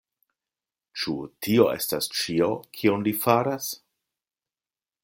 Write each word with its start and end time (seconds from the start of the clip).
Ĉu 1.01 1.13
tio 1.47 1.67
estas 1.75 2.09
ĉio, 2.21 2.51
kion 2.79 3.07
li 3.11 3.15
faras? 3.27 3.71